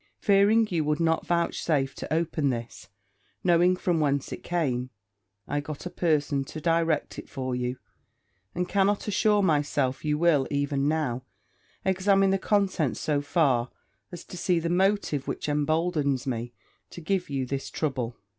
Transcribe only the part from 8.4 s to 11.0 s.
and cannot assure myself you will, even